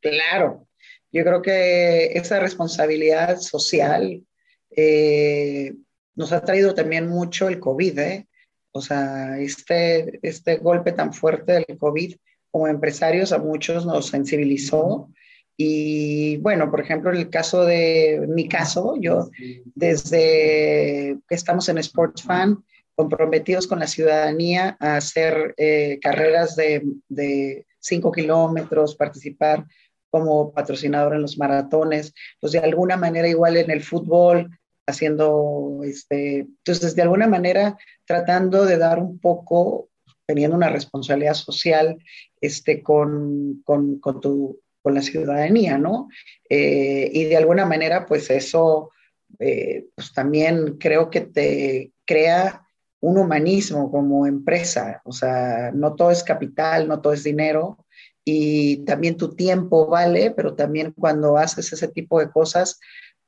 [0.00, 0.66] Claro,
[1.12, 4.24] yo creo que esa responsabilidad social
[4.70, 5.74] eh,
[6.14, 8.28] nos ha traído también mucho el COVID, ¿eh?
[8.76, 12.16] O sea, este, este golpe tan fuerte del COVID
[12.50, 15.08] como empresarios a muchos nos sensibilizó.
[15.56, 19.30] Y bueno, por ejemplo, en el caso de mi caso, yo
[19.76, 22.64] desde que estamos en Sports Fan,
[22.96, 29.66] comprometidos con la ciudadanía a hacer eh, carreras de, de cinco kilómetros, participar
[30.10, 34.50] como patrocinador en los maratones, pues de alguna manera igual en el fútbol,
[34.86, 39.88] haciendo, este, entonces de alguna manera tratando de dar un poco,
[40.26, 41.98] teniendo una responsabilidad social
[42.40, 46.08] este, con, con, con, tu, con la ciudadanía, ¿no?
[46.48, 48.90] Eh, y de alguna manera, pues eso,
[49.38, 52.66] eh, pues también creo que te crea
[53.00, 57.84] un humanismo como empresa, o sea, no todo es capital, no todo es dinero,
[58.24, 62.80] y también tu tiempo vale, pero también cuando haces ese tipo de cosas,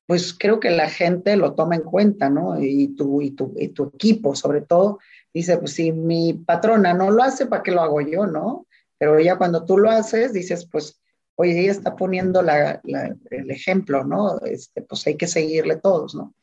[0.07, 2.61] pues creo que la gente lo toma en cuenta, ¿no?
[2.62, 5.01] Y tu, y tu, y tu equipo, sobre todo,
[5.35, 8.66] dice, pues si mi patrona no lo hace, ¿para qué lo hago yo, no?
[8.99, 11.01] Pero ya cuando tú lo haces, dices, pues,
[11.35, 14.38] oye, ella está poniendo la, el ejemplo, ¿no?
[14.40, 16.35] Este, pues hay que seguirle todos, ¿no?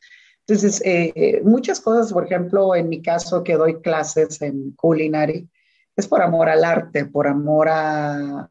[0.46, 5.48] Entonces, eh, muchas cosas, por ejemplo, en mi caso que doy clases en culinary,
[5.96, 8.48] es por amor al arte, por amor a,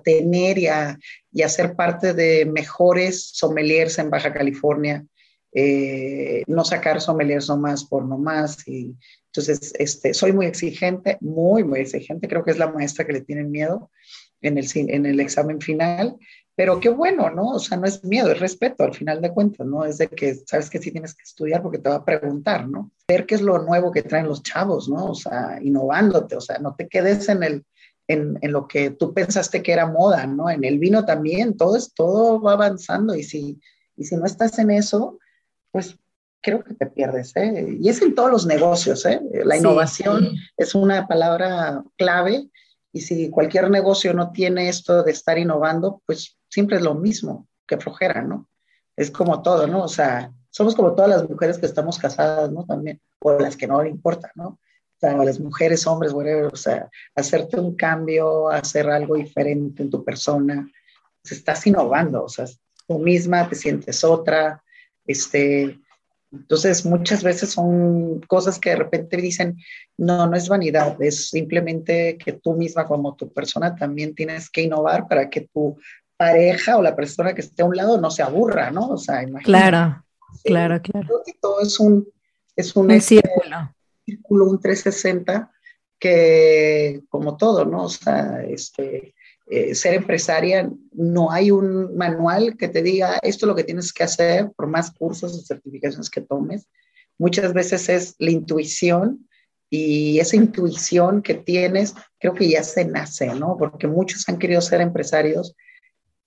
[0.00, 0.98] tener y a,
[1.48, 5.04] ser parte de mejores sommeliers en Baja California,
[5.52, 8.66] eh, no sacar sommeliers nomás por nomás.
[8.66, 8.94] Y,
[9.26, 13.20] entonces, este, soy muy exigente, muy, muy exigente, creo que es la maestra que le
[13.20, 13.90] tienen miedo
[14.40, 16.16] en el, en el examen final,
[16.56, 17.50] pero qué bueno, ¿no?
[17.50, 19.84] O sea, no es miedo, es respeto al final de cuentas, ¿no?
[19.84, 22.92] Es de que sabes que sí tienes que estudiar porque te va a preguntar, ¿no?
[23.08, 25.06] Ver qué es lo nuevo que traen los chavos, ¿no?
[25.06, 27.64] O sea, innovándote, o sea, no te quedes en el,
[28.08, 30.50] en, en, lo que tú pensaste que era moda, ¿no?
[30.50, 33.60] En el vino también, todo es, todo va avanzando y si,
[33.96, 35.18] y si no estás en eso,
[35.70, 35.96] pues
[36.44, 37.78] creo que te pierdes, ¿eh?
[37.80, 39.20] Y es en todos los negocios, ¿eh?
[39.44, 42.50] La innovación es una palabra clave
[42.92, 47.48] y si cualquier negocio no tiene esto de estar innovando, pues siempre es lo mismo,
[47.66, 48.48] que flojera, ¿no?
[48.94, 49.82] Es como todo, ¿no?
[49.82, 52.64] O sea, somos como todas las mujeres que estamos casadas, ¿no?
[52.64, 54.60] También, o las que no le importa, ¿no?
[55.04, 60.04] Sea, las mujeres, hombres, whatever, o sea, hacerte un cambio, hacer algo diferente en tu
[60.04, 60.68] persona,
[61.22, 62.46] pues estás innovando, o sea,
[62.86, 64.62] tú misma te sientes otra,
[65.06, 65.78] este,
[66.32, 69.56] entonces, muchas veces son cosas que de repente dicen,
[69.96, 74.62] no, no es vanidad, es simplemente que tú misma como tu persona también tienes que
[74.62, 75.78] innovar para que tu
[76.16, 78.88] pareja o la persona que esté a un lado no se aburra, ¿no?
[78.88, 79.44] O sea, imagínate.
[79.44, 80.04] Claro,
[80.42, 81.06] claro, claro.
[81.06, 82.08] Creo que todo es un,
[82.56, 83.72] es un, este, círculo.
[84.04, 85.50] Círculo, un 360
[85.98, 87.84] que como todo, ¿no?
[87.84, 89.14] O sea, este,
[89.46, 93.92] eh, ser empresaria, no hay un manual que te diga esto es lo que tienes
[93.92, 96.66] que hacer por más cursos o certificaciones que tomes.
[97.18, 99.28] Muchas veces es la intuición
[99.68, 103.56] y esa intuición que tienes, creo que ya se nace, ¿no?
[103.58, 105.54] Porque muchos han querido ser empresarios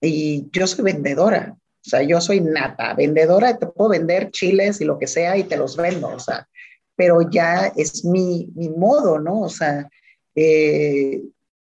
[0.01, 4.85] y yo soy vendedora, o sea, yo soy nata, vendedora, te puedo vender chiles y
[4.85, 6.47] lo que sea y te los vendo, o sea,
[6.97, 9.41] pero ya es mi, mi modo, ¿no?
[9.41, 9.87] O sea,
[10.35, 11.23] eh,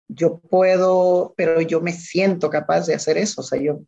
[0.08, 3.42] yo puedo, pero yo me siento capaz de hacer eso.
[3.42, 3.82] O sea, yo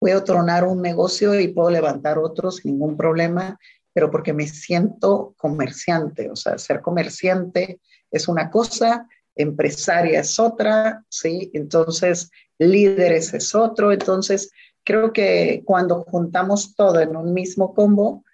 [0.00, 3.58] puedo tronar un negocio y puedo levantar otro sin ningún problema,
[3.92, 6.30] pero porque me siento comerciante.
[6.30, 7.80] O sea, ser comerciante
[8.10, 9.06] es una cosa,
[9.36, 11.52] empresaria es otra, ¿sí?
[11.54, 13.92] Entonces, líderes es otro.
[13.92, 14.50] Entonces,
[14.84, 18.24] creo que cuando juntamos todo en un mismo combo,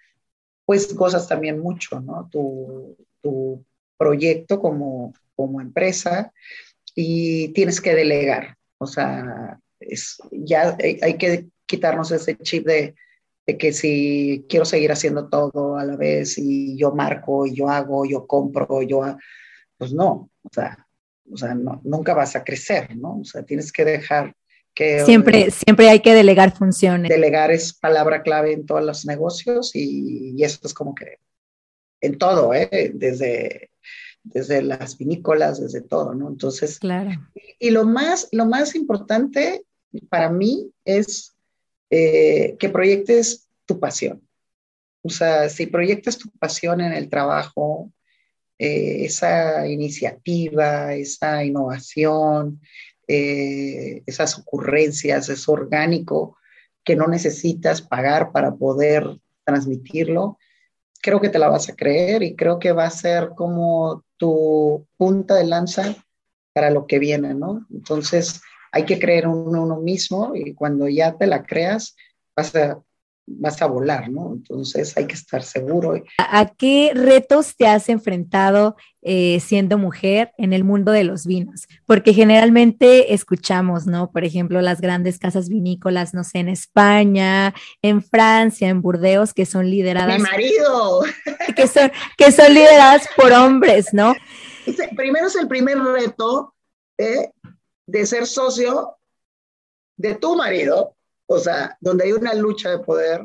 [0.64, 2.28] pues gozas también mucho, ¿no?
[2.30, 3.64] Tu, tu
[3.96, 6.32] proyecto como, como empresa
[6.94, 8.56] y tienes que delegar.
[8.78, 12.94] O sea, es, ya hay, que quitarnos ese chip de,
[13.46, 18.04] de, que si quiero seguir haciendo todo a la vez y yo marco, yo hago,
[18.04, 19.16] yo compro, yo...
[19.76, 20.86] Pues no, o sea,
[21.30, 23.18] o sea no, nunca vas a crecer, ¿no?
[23.18, 24.34] O sea, tienes que dejar
[24.74, 25.04] que...
[25.04, 27.08] Siempre, siempre hay que delegar funciones.
[27.08, 31.18] Delegar es palabra clave en todos los negocios y, y eso es como que
[32.00, 32.92] en todo, ¿eh?
[32.94, 33.70] Desde
[34.24, 36.28] desde las vinícolas, desde todo, ¿no?
[36.28, 37.10] Entonces, claro.
[37.58, 39.64] Y, lo, más, lo más importante
[40.08, 41.36] para mí es
[41.90, 44.26] eh, que proyectes tu pasión.
[45.02, 47.92] O sea, si proyectas tu pasión en el trabajo,
[48.58, 52.60] eh, esa iniciativa, esa innovación,
[53.08, 56.36] eh, esas ocurrencias, es orgánico
[56.84, 60.38] que no necesitas pagar para poder transmitirlo,
[61.04, 64.86] creo que te la vas a creer y creo que va a ser como tu
[64.96, 65.94] punta de lanza
[66.54, 67.66] para lo que viene, ¿no?
[67.70, 68.40] Entonces,
[68.72, 71.94] hay que creer en uno mismo y cuando ya te la creas,
[72.34, 72.80] vas a,
[73.26, 74.32] vas a volar, ¿no?
[74.32, 76.02] Entonces, hay que estar seguro.
[76.18, 81.68] ¿A qué retos te has enfrentado eh, siendo mujer en el mundo de los vinos?
[81.86, 84.10] Porque generalmente escuchamos, ¿no?
[84.10, 89.46] Por ejemplo, las grandes casas vinícolas, no sé, en España, en Francia, en Burdeos, que
[89.46, 90.18] son lideradas.
[90.18, 91.02] Mi marido
[91.56, 94.14] que son, que son lideradas por hombres, ¿no?
[94.96, 96.54] Primero es el primer reto
[96.98, 97.30] ¿eh?
[97.86, 98.96] de ser socio
[99.96, 103.24] de tu marido, o sea, donde hay una lucha de poder,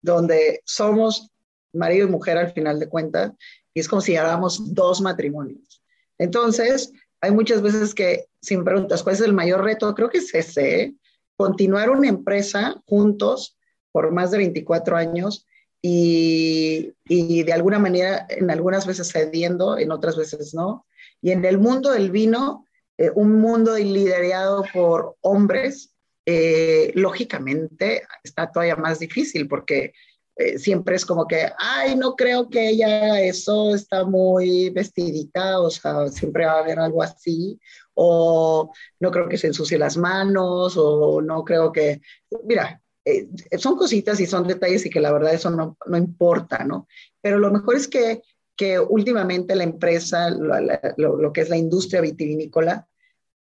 [0.00, 1.30] donde somos
[1.72, 3.32] marido y mujer al final de cuentas,
[3.74, 5.82] y es como si lleváramos dos matrimonios.
[6.18, 10.18] Entonces, hay muchas veces que, si me preguntas cuál es el mayor reto, creo que
[10.18, 10.94] es ese,
[11.36, 13.56] continuar una empresa juntos
[13.92, 15.46] por más de 24 años
[15.80, 20.86] y, y, de alguna manera, en algunas veces cediendo, en otras veces no.
[21.20, 25.94] Y en el mundo del vino, eh, un mundo liderado por hombres,
[26.26, 29.94] eh, lógicamente está todavía más difícil porque
[30.38, 35.68] eh, siempre es como que, ay, no creo que ella eso está muy vestidita, o
[35.68, 37.58] sea, siempre va a haber algo así,
[37.94, 42.00] o no creo que se ensucie las manos, o no creo que,
[42.44, 46.62] mira, eh, son cositas y son detalles y que la verdad eso no, no importa,
[46.62, 46.86] ¿no?
[47.20, 48.22] Pero lo mejor es que,
[48.56, 52.86] que últimamente la empresa, lo, lo, que es la industria vitivinícola,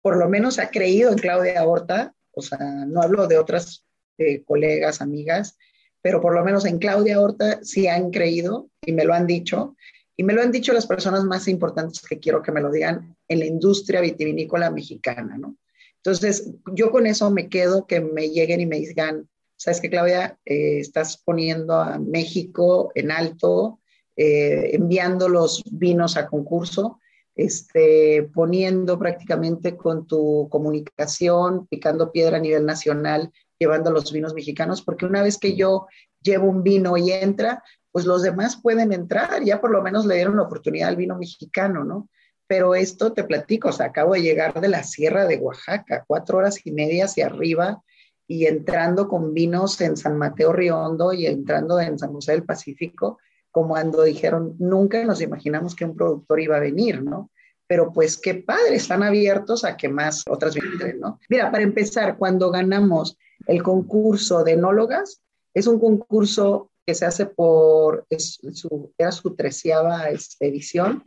[0.01, 3.85] por lo menos ha creído en Claudia Horta, o sea, no hablo de otras
[4.19, 5.57] eh, colegas, amigas,
[6.05, 9.75] pero por lo menos en Claudia Horta sí han creído y me lo han dicho.
[10.19, 13.17] Y me lo han dicho las personas más importantes que quiero que me lo digan
[13.27, 15.57] en la industria vitivinícola mexicana, ¿no?
[15.97, 20.39] Entonces, yo con eso me quedo, que me lleguen y me digan, sabes que Claudia,
[20.45, 23.81] eh, estás poniendo a México en alto,
[24.15, 27.01] eh, enviando los vinos a concurso,
[27.35, 34.83] este, poniendo prácticamente con tu comunicación, picando piedra a nivel nacional, llevando los vinos mexicanos,
[34.83, 35.87] porque una vez que yo
[36.21, 40.17] llevo un vino y entra, pues los demás pueden entrar, ya por lo menos le
[40.17, 42.09] dieron la oportunidad al vino mexicano, ¿no?
[42.47, 46.39] Pero esto te platico, o sea, acabo de llegar de la Sierra de Oaxaca, cuatro
[46.39, 47.83] horas y media hacia arriba
[48.27, 53.19] y entrando con vinos en San Mateo Riondo y entrando en San José del Pacífico,
[53.51, 57.31] como cuando dijeron, nunca nos imaginamos que un productor iba a venir, ¿no?
[57.67, 61.21] Pero pues qué padre, están abiertos a que más otras vienen, ¿no?
[61.29, 63.17] Mira, para empezar, cuando ganamos
[63.47, 65.21] el concurso de enólogas,
[65.53, 70.09] es un concurso que se hace por, su, era su treceava
[70.41, 71.03] edición,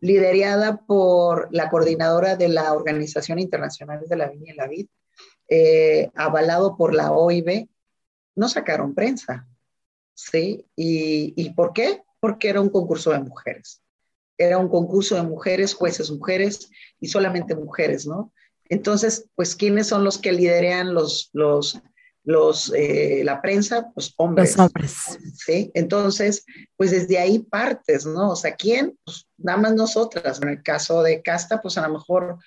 [0.00, 4.86] liderada por la coordinadora de la Organización Internacional de la Viña y la Vid,
[5.48, 7.68] eh, avalado por la OIB,
[8.34, 9.46] no sacaron prensa.
[10.14, 10.66] ¿Sí?
[10.76, 12.02] ¿Y, ¿Y por qué?
[12.20, 13.82] Porque era un concurso de mujeres.
[14.36, 16.68] Era un concurso de mujeres, jueces mujeres
[17.00, 18.32] y solamente mujeres, ¿no?
[18.68, 21.80] Entonces, pues, ¿quiénes son los que liderean los, los,
[22.24, 23.90] los, eh, la prensa?
[23.94, 24.56] Pues hombres.
[24.56, 24.96] Los hombres.
[25.34, 25.70] ¿sí?
[25.74, 26.44] Entonces,
[26.76, 28.30] pues desde ahí partes, ¿no?
[28.30, 28.98] O sea, ¿quién?
[29.04, 30.40] Pues nada más nosotras.
[30.42, 32.38] En el caso de Casta, pues a lo mejor,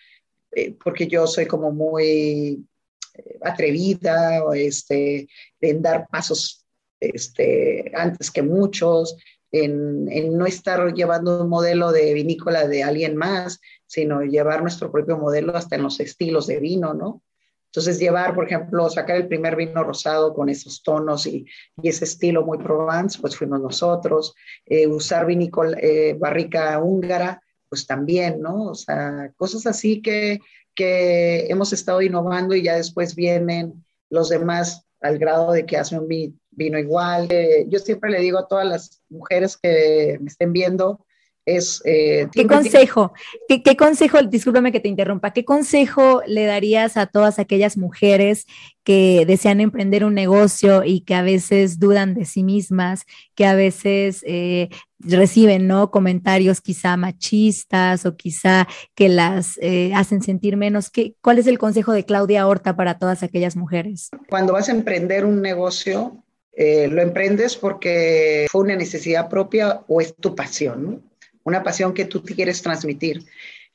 [0.51, 2.65] eh, porque yo soy como muy
[3.13, 5.27] eh, atrevida, o este,
[5.61, 6.65] en dar pasos
[6.99, 9.15] este, antes que muchos,
[9.51, 13.59] en, en, no estar llevando un modelo de vinícola de alguien más,
[13.95, 17.21] sino llevar nuestro propio modelo hasta en los estilos de vino, ¿no?
[17.67, 21.45] Entonces, llevar, por ejemplo, sacar el primer vino rosado con esos tonos y,
[21.81, 24.33] ese estilo muy Provence, pues fuimos nosotros.
[24.65, 28.65] Eh, usar vinícola, eh, barrica húngara, pues también, ¿no?
[28.71, 30.39] O sea, cosas así que,
[30.73, 35.99] que hemos estado innovando y ya después vienen los demás al grado de que hacen
[35.99, 36.09] un
[36.51, 37.27] vino igual.
[37.29, 41.04] Eh, yo siempre le digo a todas las mujeres que me estén viendo,
[41.45, 41.81] es...
[41.85, 43.13] Eh, ¿Qué consejo?
[43.47, 48.45] ¿Qué, ¿Qué, consejo, discúlpame que te interrumpa, qué consejo le darías a todas aquellas mujeres
[48.83, 53.55] que desean emprender un negocio y que a veces dudan de sí mismas, que a
[53.55, 54.69] veces eh,
[54.99, 55.91] reciben ¿no?
[55.91, 60.89] comentarios quizá machistas o quizá que las eh, hacen sentir menos?
[60.89, 64.09] ¿Qué, ¿Cuál es el consejo de Claudia Horta para todas aquellas mujeres?
[64.29, 66.23] Cuando vas a emprender un negocio,
[66.53, 71.01] eh, lo emprendes porque fue una necesidad propia o es tu pasión, ¿no?
[71.45, 73.25] Una pasión que tú quieres transmitir.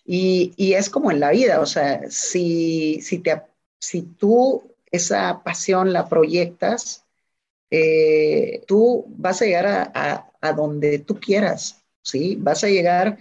[0.04, 3.40] Y, y, es como en la vida, o sea, si, si, te,
[3.78, 7.04] si tú esa pasión la proyectas,
[7.70, 12.36] eh, tú vas a llegar a, a, a, donde tú quieras, ¿sí?
[12.40, 13.18] Vas a llegar,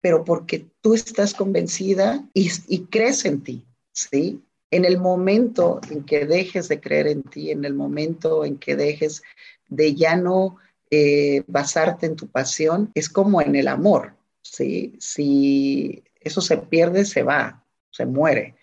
[0.00, 4.42] pero porque tú estás convencida y, y crees en ti, ¿sí?
[4.72, 8.74] En el momento en que dejes de creer en ti, en el momento en que
[8.74, 9.22] dejes
[9.68, 10.56] de ya no
[10.90, 14.94] eh, basarte en tu pasión, es como en el amor, ¿sí?
[14.98, 18.56] Si eso se pierde, se va, se muere.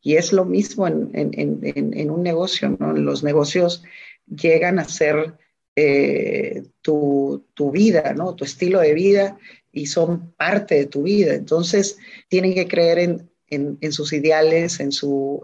[0.00, 2.92] Y es lo mismo en, un negocio, ¿no?
[2.92, 3.82] Los negocios
[4.26, 5.34] llegan a ser
[5.76, 8.34] eh, tu, vida, ¿no?
[8.34, 9.38] Tu estilo de vida
[9.72, 11.34] y son parte de tu vida.
[11.34, 11.96] Entonces,
[12.28, 15.42] tienen que creer en, sus ideales, en su,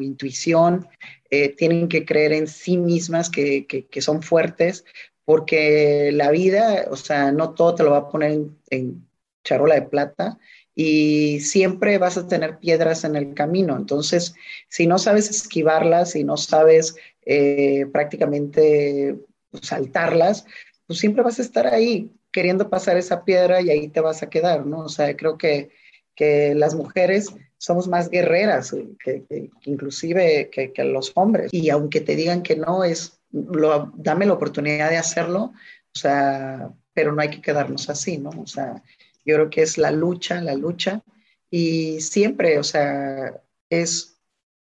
[0.00, 0.86] intuición,
[1.30, 4.84] eh, tienen que creer en sí mismas que, son fuertes,
[5.24, 9.06] porque la vida, o sea, no todo te lo va a poner en,
[9.44, 10.38] charola de plata
[10.74, 13.76] y siempre vas a tener piedras en el camino.
[13.76, 14.34] Entonces,
[14.68, 16.94] si no sabes esquivarlas, si no sabes
[17.26, 19.16] eh, prácticamente
[19.60, 20.46] saltarlas,
[20.86, 24.30] pues siempre vas a estar ahí queriendo pasar esa piedra y ahí te vas a
[24.30, 24.80] quedar, ¿no?
[24.80, 25.70] O sea, creo que,
[26.14, 31.52] que las mujeres somos más guerreras que inclusive que los hombres.
[31.52, 35.52] Y aunque te digan que no, es lo, dame la oportunidad de hacerlo,
[35.94, 38.30] o sea, pero no hay que quedarnos así, ¿no?
[38.30, 38.82] O sea,
[39.24, 41.02] yo creo que es la lucha, la lucha,
[41.50, 44.18] y siempre, o sea, es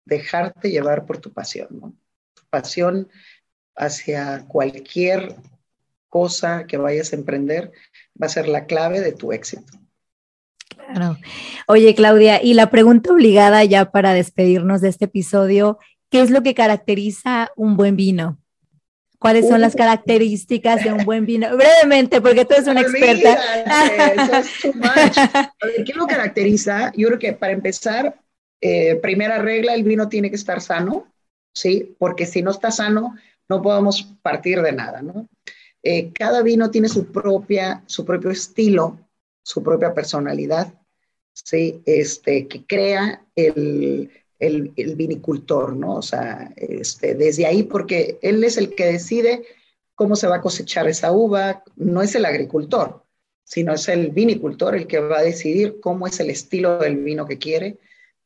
[0.06, 1.98] dejarte llevar por tu pasión.
[2.34, 3.10] Tu pasión
[3.76, 5.36] hacia cualquier
[6.10, 7.72] cosa que vayas a emprender
[8.22, 9.72] va a ser la clave de tu éxito.
[10.68, 11.18] Claro.
[11.68, 16.44] Oye, Claudia, y la pregunta obligada ya para despedirnos de este episodio, ¿qué es lo
[16.44, 18.41] que caracteriza un buen vino?
[19.22, 21.56] ¿Cuáles son las características de un buen vino?
[21.56, 23.38] Brevemente, porque tú eres una experta.
[25.86, 26.92] ¿Qué lo caracteriza?
[26.98, 28.20] Yo creo que para empezar,
[28.60, 31.14] eh, primera regla, el vino tiene que estar sano,
[31.54, 31.96] ¿sí?
[32.00, 33.16] Porque si no está sano,
[33.48, 35.30] no podemos partir de nada, ¿no?
[35.84, 39.08] Eh, cada vino tiene su, propia, su propio estilo,
[39.44, 40.74] su propia personalidad,
[41.32, 41.80] ¿sí?
[41.86, 44.10] Este, que crea el,
[44.42, 45.96] el, vinicultor, ¿no?
[45.96, 49.44] O sea, este, desde ahí, porque él es el que decide
[49.96, 53.04] cómo se va a cosechar esa uva, no es el agricultor,
[53.44, 57.28] sino es el vinicultor el que va a decidir cómo es el estilo del vino
[57.28, 57.78] que quiere.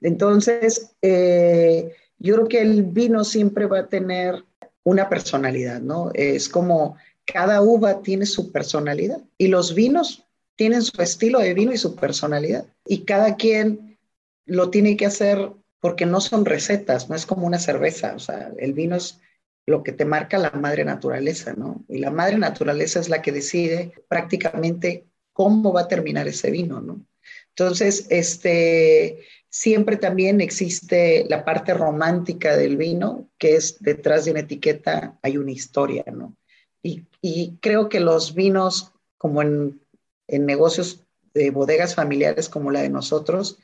[0.01, 4.43] Entonces, eh, yo creo que el vino siempre va a tener
[4.83, 6.11] una personalidad, ¿no?
[6.13, 6.95] Es como
[7.25, 10.23] cada uva tiene su personalidad y los vinos
[10.55, 12.65] tienen su estilo de vino y su personalidad.
[12.85, 13.97] Y cada quien
[14.45, 15.51] lo tiene que hacer
[15.85, 19.21] porque no son recetas, no es como una cerveza, o sea, el vino es
[19.67, 21.85] lo que te marca la madre naturaleza, ¿no?
[21.87, 26.81] Y la madre naturaleza es la que decide prácticamente cómo va a terminar ese vino,
[26.81, 27.05] ¿no?
[27.49, 34.39] Entonces, este, siempre también existe la parte romántica del vino, que es detrás de una
[34.39, 36.35] etiqueta hay una historia, ¿no?
[36.81, 39.79] Y, y creo que los vinos, como en,
[40.27, 41.03] en negocios
[41.35, 43.59] de bodegas familiares como la de nosotros,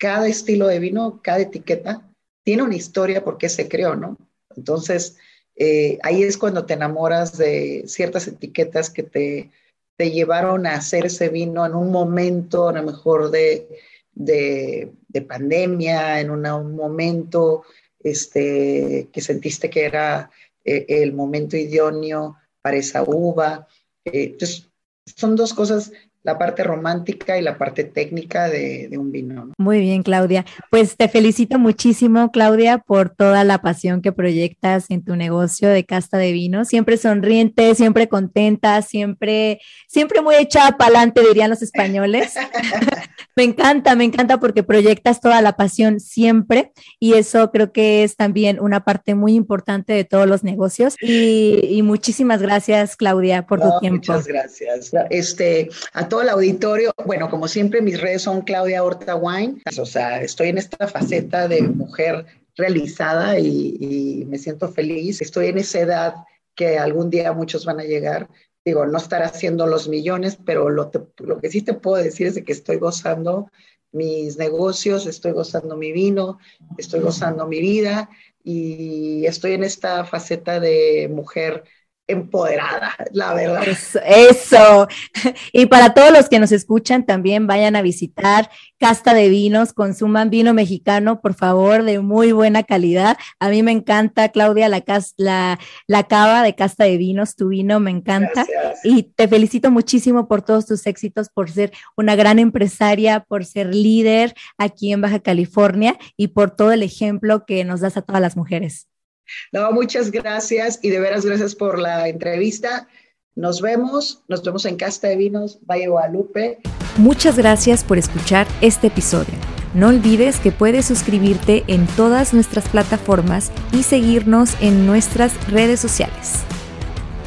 [0.00, 2.10] cada estilo de vino, cada etiqueta,
[2.42, 4.16] tiene una historia por qué se creó, ¿no?
[4.56, 5.18] Entonces,
[5.56, 9.50] eh, ahí es cuando te enamoras de ciertas etiquetas que te,
[9.98, 13.68] llevaron a hacer ese vino en un momento, a lo mejor de,
[14.14, 14.90] de,
[15.28, 17.64] pandemia, en un momento
[18.02, 20.30] este, que sentiste que era
[20.64, 23.68] eh, el momento idóneo para esa uva.
[24.06, 24.70] Eh, entonces,
[25.04, 25.92] son dos cosas
[26.22, 29.52] la parte romántica y la parte técnica de, un vino.
[29.56, 30.44] Muy bien, Claudia.
[30.70, 35.84] Pues te felicito muchísimo, Claudia, por toda la pasión que proyectas en tu negocio de
[35.84, 36.64] casta de vino.
[36.64, 42.34] Siempre sonriente, siempre contenta, siempre, siempre muy echada para adelante, dirían los españoles.
[43.36, 48.16] me encanta, me encanta porque proyectas toda la pasión siempre y eso creo que es
[48.16, 50.96] también una parte muy importante de todos los negocios.
[51.00, 54.12] Y, muchísimas gracias, Claudia, por tu tiempo.
[54.12, 54.92] Muchas gracias.
[55.08, 55.70] Este,
[56.10, 56.92] todo el auditorio.
[57.06, 59.62] Bueno, como siempre, mis redes son Claudia Horta Wine.
[59.78, 65.22] O sea, estoy en esta faceta de mujer realizada y, me siento feliz.
[65.22, 66.14] Estoy en esa edad
[66.54, 68.28] que algún día muchos van a llegar.
[68.62, 72.34] Digo, no estar haciendo los millones, pero lo, lo que sí te puedo decir es
[72.34, 73.50] de que estoy gozando
[73.92, 76.38] mis negocios, estoy gozando mi vino,
[76.76, 78.10] estoy gozando mi vida
[78.44, 81.64] y estoy en esta faceta de mujer
[82.10, 83.64] empoderada, la verdad.
[84.04, 84.88] Eso,
[85.52, 90.30] Y para todos los que nos escuchan, también vayan a visitar Casta de Vinos, consuman
[90.30, 93.16] vino mexicano, por favor, de muy buena calidad.
[93.38, 94.82] A mí me encanta, Claudia, la,
[95.16, 98.46] la, la cava de Casta de Vinos, tu vino me encanta.
[98.82, 103.74] Y te felicito muchísimo por todos tus éxitos, por ser una gran empresaria, por ser
[103.74, 108.22] líder aquí en Baja California y por todo el ejemplo que nos das a todas
[108.22, 108.89] las mujeres.
[109.52, 112.88] No, muchas gracias y de veras gracias por la entrevista.
[113.34, 116.58] Nos vemos, nos vemos en Casta de Vinos, Valle Guadalupe.
[116.96, 119.34] Muchas gracias por escuchar este episodio.
[119.72, 126.44] No olvides que puedes suscribirte en todas nuestras plataformas y seguirnos en nuestras redes sociales.